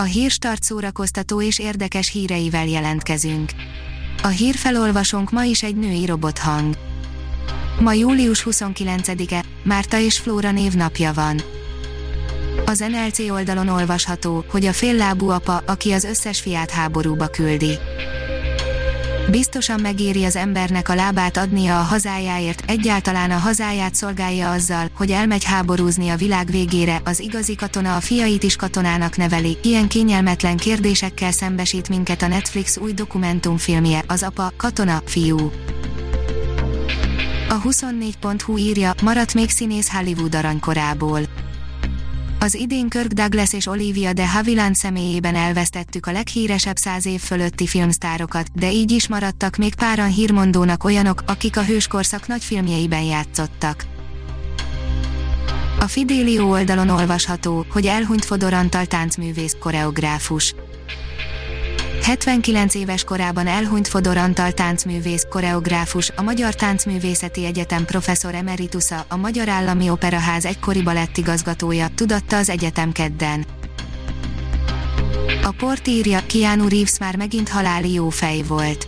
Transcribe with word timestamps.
A 0.00 0.02
hírstart 0.02 0.62
szórakoztató 0.62 1.42
és 1.42 1.58
érdekes 1.58 2.10
híreivel 2.10 2.66
jelentkezünk. 2.66 3.50
A 4.22 4.26
hírfelolvasónk 4.26 5.30
ma 5.30 5.44
is 5.44 5.62
egy 5.62 5.76
női 5.76 6.06
robothang. 6.06 6.74
Ma 7.80 7.92
július 7.92 8.46
29-e, 8.50 9.44
Márta 9.62 9.98
és 9.98 10.18
Flóra 10.18 10.50
névnapja 10.50 11.12
van. 11.12 11.40
Az 12.66 12.78
NLC 12.78 13.18
oldalon 13.18 13.68
olvasható, 13.68 14.44
hogy 14.50 14.66
a 14.66 14.72
féllábú 14.72 15.28
apa, 15.28 15.62
aki 15.66 15.92
az 15.92 16.04
összes 16.04 16.40
fiát 16.40 16.70
háborúba 16.70 17.26
küldi. 17.26 17.78
Biztosan 19.30 19.80
megéri 19.80 20.24
az 20.24 20.36
embernek 20.36 20.88
a 20.88 20.94
lábát 20.94 21.36
adnia 21.36 21.78
a 21.78 21.82
hazájáért, 21.82 22.62
egyáltalán 22.66 23.30
a 23.30 23.36
hazáját 23.36 23.94
szolgálja 23.94 24.50
azzal, 24.50 24.90
hogy 24.96 25.10
elmegy 25.10 25.44
háborúzni 25.44 26.08
a 26.08 26.16
világ 26.16 26.50
végére, 26.50 27.00
az 27.04 27.20
igazi 27.20 27.54
katona 27.54 27.96
a 27.96 28.00
fiait 28.00 28.42
is 28.42 28.56
katonának 28.56 29.16
neveli, 29.16 29.58
ilyen 29.62 29.88
kényelmetlen 29.88 30.56
kérdésekkel 30.56 31.30
szembesít 31.30 31.88
minket 31.88 32.22
a 32.22 32.26
Netflix 32.26 32.76
új 32.76 32.92
dokumentumfilmje, 32.92 34.04
az 34.06 34.22
apa, 34.22 34.52
katona, 34.56 35.02
fiú. 35.04 35.50
A 37.48 37.60
24.hu 37.62 38.56
írja, 38.56 38.94
maradt 39.02 39.34
még 39.34 39.50
színész 39.50 39.92
Hollywood 39.92 40.34
aranykorából. 40.34 41.20
Az 42.40 42.54
idén 42.54 42.88
Kirk 42.88 43.12
Douglas 43.12 43.52
és 43.52 43.66
Olivia 43.66 44.12
de 44.12 44.28
Havilland 44.28 44.74
személyében 44.74 45.34
elvesztettük 45.34 46.06
a 46.06 46.12
leghíresebb 46.12 46.76
száz 46.76 47.06
év 47.06 47.20
fölötti 47.20 47.66
filmsztárokat, 47.66 48.46
de 48.54 48.72
így 48.72 48.90
is 48.90 49.08
maradtak 49.08 49.56
még 49.56 49.74
páran 49.74 50.08
hírmondónak 50.08 50.84
olyanok, 50.84 51.22
akik 51.26 51.56
a 51.56 51.64
hőskorszak 51.64 52.26
nagy 52.26 52.44
filmjeiben 52.44 53.02
játszottak. 53.02 53.84
A 55.80 55.86
Fidelio 55.86 56.50
oldalon 56.50 56.88
olvasható, 56.88 57.66
hogy 57.70 57.86
elhunyt 57.86 58.24
Fodor 58.24 58.52
Antal 58.52 58.86
táncművész 58.86 59.56
koreográfus. 59.60 60.54
79 62.08 62.74
éves 62.74 63.04
korában 63.04 63.46
elhunyt 63.46 63.88
Fodor 63.88 64.16
Antal 64.16 64.52
táncművész, 64.52 65.26
koreográfus, 65.30 66.10
a 66.16 66.22
Magyar 66.22 66.54
Táncművészeti 66.54 67.44
Egyetem 67.44 67.84
professzor 67.84 68.34
emeritusa, 68.34 69.04
a 69.08 69.16
Magyar 69.16 69.48
Állami 69.48 69.90
Operaház 69.90 70.44
egykori 70.44 70.82
balettigazgatója, 70.82 71.88
tudatta 71.94 72.36
az 72.36 72.48
egyetem 72.48 72.92
kedden. 72.92 73.44
A 75.42 75.54
port 75.58 75.88
írja, 75.88 76.20
Keanu 76.26 76.68
Reeves 76.68 76.98
már 76.98 77.16
megint 77.16 77.48
haláli 77.48 77.92
jó 77.92 78.08
fej 78.08 78.42
volt. 78.42 78.86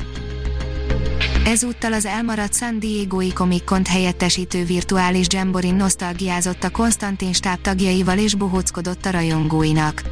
Ezúttal 1.45 1.93
az 1.93 2.07
elmaradt 2.07 2.57
San 2.57 2.79
Diego-i 2.79 3.33
Comic-Cont 3.33 3.89
helyettesítő 3.89 4.65
virtuális 4.65 5.27
Jamborin 5.31 5.75
nosztalgiázott 5.75 6.65
a 6.65 6.71
Konstantin 6.71 7.33
stáb 7.33 7.61
tagjaival 7.61 8.19
és 8.19 8.35
bohóckodott 8.35 9.07
a 9.07 9.11
rajongóinak. 9.11 10.03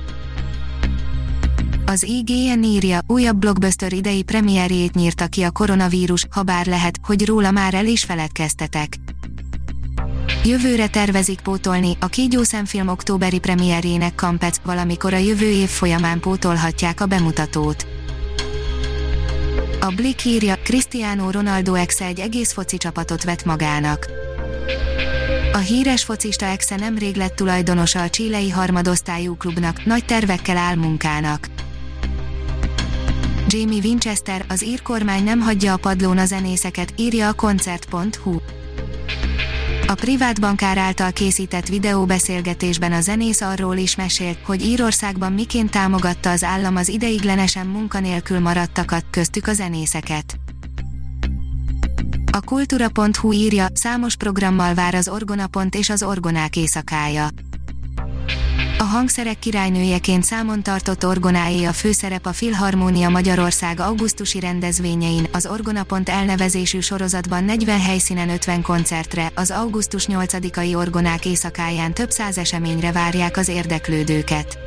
Az 1.91 2.03
IGN 2.03 2.63
írja, 2.63 3.01
újabb 3.07 3.37
blockbuster 3.37 3.93
idei 3.93 4.23
premierjét 4.23 4.95
nyírta 4.95 5.27
ki 5.27 5.43
a 5.43 5.51
koronavírus, 5.51 6.27
ha 6.31 6.43
bár 6.43 6.67
lehet, 6.67 6.99
hogy 7.03 7.27
róla 7.27 7.51
már 7.51 7.75
el 7.75 7.87
is 7.87 8.05
feledkeztetek. 8.05 8.97
Jövőre 10.45 10.89
tervezik 10.89 11.41
pótolni, 11.41 11.97
a 12.01 12.07
kígyószemfilm 12.07 12.89
októberi 12.89 13.39
premierjének 13.39 14.15
Kampec, 14.15 14.57
valamikor 14.65 15.15
a 15.15 15.17
jövő 15.17 15.51
év 15.51 15.69
folyamán 15.69 16.21
pótolhatják 16.21 17.01
a 17.01 17.07
bemutatót. 17.07 17.87
A 19.81 19.93
Blick 19.97 20.25
írja, 20.25 20.55
Cristiano 20.63 21.31
Ronaldo 21.31 21.75
ex 21.75 22.01
egy 22.01 22.21
egész 22.21 22.53
foci 22.53 22.77
csapatot 22.77 23.25
vett 23.25 23.45
magának. 23.45 24.11
A 25.53 25.59
híres 25.59 26.05
focista 26.05 26.47
exe 26.47 26.77
nemrég 26.77 27.17
lett 27.17 27.37
tulajdonosa 27.37 28.03
a 28.03 28.11
csilei 28.11 28.51
harmadosztályú 28.51 29.37
klubnak, 29.37 29.85
nagy 29.85 30.05
tervekkel 30.05 30.57
áll 30.57 30.75
munkának. 30.75 31.49
Jamie 33.51 33.81
Winchester, 33.85 34.45
az 34.49 34.65
ír 34.65 34.83
kormány 34.83 35.25
nem 35.25 35.41
hagyja 35.41 35.73
a 35.73 35.77
padlón 35.77 36.19
a 36.19 36.25
zenészeket, 36.25 36.93
írja 36.97 37.29
a 37.29 37.33
koncert.hu. 37.33 38.37
A 39.87 39.95
privát 39.95 40.41
bankár 40.41 40.79
által 40.79 41.13
készített 41.13 41.69
videóbeszélgetésben 41.69 42.93
a 42.93 43.01
zenész 43.01 43.41
arról 43.41 43.77
is 43.77 43.97
mesélt, 43.97 44.39
hogy 44.45 44.65
Írországban 44.65 45.33
miként 45.33 45.71
támogatta 45.71 46.31
az 46.31 46.45
állam 46.45 46.77
az 46.77 46.89
ideiglenesen 46.89 47.67
munkanélkül 47.67 48.41
maradtakat, 48.41 49.05
köztük 49.11 49.47
a 49.47 49.53
zenészeket. 49.53 50.39
A 52.33 52.41
kultúra.hu 52.41 53.33
írja, 53.33 53.67
számos 53.73 54.17
programmal 54.17 54.75
vár 54.75 54.95
az 54.95 55.09
Orgonapont 55.09 55.75
és 55.75 55.91
az 55.91 56.03
Orgonák 56.03 56.57
éjszakája. 56.57 57.29
A 58.81 58.85
hangszerek 58.85 59.39
királynőjeként 59.39 60.25
számon 60.25 60.63
tartott 60.63 61.07
orgonáé 61.07 61.65
a 61.65 61.73
főszerep 61.73 62.27
a 62.27 62.33
Filharmónia 62.33 63.09
Magyarország 63.09 63.81
augusztusi 63.81 64.41
rendezvényein, 64.41 65.29
az 65.33 65.47
Orgonapont 65.47 66.09
elnevezésű 66.09 66.81
sorozatban 66.81 67.45
40 67.45 67.81
helyszínen 67.81 68.29
50 68.29 68.63
koncertre, 68.63 69.31
az 69.35 69.51
augusztus 69.51 70.07
8-ai 70.09 70.77
orgonák 70.77 71.27
éjszakáján 71.27 71.95
több 71.95 72.11
száz 72.11 72.39
eseményre 72.39 72.93
várják 72.93 73.37
az 73.37 73.49
érdeklődőket. 73.49 74.59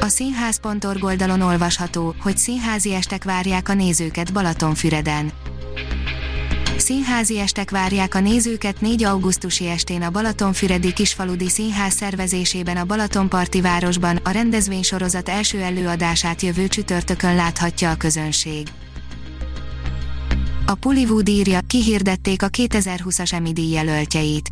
A 0.00 0.08
színház.org 0.08 1.04
oldalon 1.04 1.40
olvasható, 1.40 2.14
hogy 2.20 2.36
színházi 2.36 2.94
estek 2.94 3.24
várják 3.24 3.68
a 3.68 3.74
nézőket 3.74 4.32
Balatonfüreden. 4.32 5.32
Színházi 6.86 7.38
estek 7.38 7.70
várják 7.70 8.14
a 8.14 8.20
nézőket 8.20 8.80
4. 8.80 9.04
augusztusi 9.04 9.68
estén 9.68 10.02
a 10.02 10.10
Balatonfüredi 10.10 10.92
Kisfaludi 10.92 11.48
Színház 11.48 11.94
szervezésében 11.94 12.76
a 12.76 12.84
Balatonparti 12.84 13.60
városban, 13.60 14.16
a 14.16 14.30
rendezvénysorozat 14.30 15.28
első 15.28 15.60
előadását 15.60 16.42
jövő 16.42 16.68
csütörtökön 16.68 17.34
láthatja 17.34 17.90
a 17.90 17.96
közönség. 17.96 18.68
A 20.66 20.74
Pullywood 20.74 21.28
írja, 21.28 21.60
kihirdették 21.66 22.42
a 22.42 22.48
2020-as 22.48 23.32
Emmy 23.32 23.52
díj 23.52 23.72
jelöltjeit. 23.72 24.50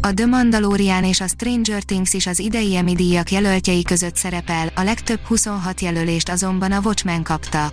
A 0.00 0.14
The 0.14 0.26
Mandalorian 0.26 1.04
és 1.04 1.20
a 1.20 1.26
Stranger 1.26 1.82
Things 1.82 2.12
is 2.12 2.26
az 2.26 2.38
idei 2.38 2.76
Emmy 2.76 2.94
díjak 2.94 3.30
jelöltjei 3.30 3.82
között 3.82 4.16
szerepel, 4.16 4.72
a 4.74 4.82
legtöbb 4.82 5.20
26 5.20 5.80
jelölést 5.80 6.28
azonban 6.28 6.72
a 6.72 6.80
Watchmen 6.84 7.22
kapta. 7.22 7.72